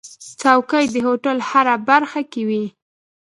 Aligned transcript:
چوکۍ 0.41 0.85
د 0.91 0.95
هوټل 1.05 1.37
هره 1.49 1.75
برخه 1.89 2.21
کې 2.31 2.41
وي. 2.47 2.65